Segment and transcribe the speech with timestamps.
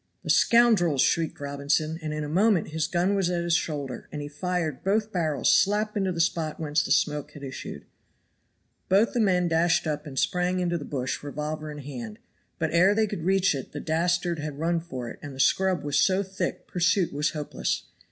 [0.23, 1.99] "The scoundrels!" shrieked Robinson.
[2.01, 5.53] And in a moment his gun was at his shoulder, and he fired both barrels
[5.53, 7.85] slap into the spot whence the smoke had issued.
[8.89, 12.17] Both the men dashed up and sprang into the bush revolver in hand,
[12.57, 15.83] but ere they could reach it the dastard had run for it; and the scrub
[15.83, 17.83] was so thick pursuit was hopeless.